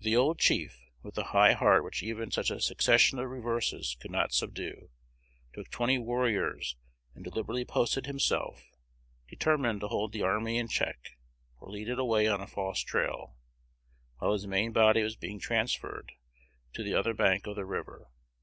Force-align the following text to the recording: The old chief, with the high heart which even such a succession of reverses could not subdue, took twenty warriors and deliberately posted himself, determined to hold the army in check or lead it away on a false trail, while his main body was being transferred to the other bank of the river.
The 0.00 0.16
old 0.16 0.38
chief, 0.38 0.86
with 1.02 1.14
the 1.14 1.24
high 1.36 1.52
heart 1.52 1.84
which 1.84 2.02
even 2.02 2.30
such 2.30 2.50
a 2.50 2.58
succession 2.58 3.18
of 3.18 3.28
reverses 3.28 3.98
could 4.00 4.10
not 4.10 4.32
subdue, 4.32 4.88
took 5.52 5.68
twenty 5.68 5.98
warriors 5.98 6.76
and 7.14 7.22
deliberately 7.22 7.66
posted 7.66 8.06
himself, 8.06 8.64
determined 9.28 9.80
to 9.82 9.88
hold 9.88 10.12
the 10.12 10.22
army 10.22 10.56
in 10.56 10.68
check 10.68 11.10
or 11.58 11.68
lead 11.70 11.90
it 11.90 11.98
away 11.98 12.26
on 12.28 12.40
a 12.40 12.46
false 12.46 12.80
trail, 12.80 13.36
while 14.20 14.32
his 14.32 14.46
main 14.46 14.72
body 14.72 15.02
was 15.02 15.16
being 15.16 15.38
transferred 15.38 16.12
to 16.72 16.82
the 16.82 16.94
other 16.94 17.12
bank 17.12 17.46
of 17.46 17.56
the 17.56 17.66
river. 17.66 18.06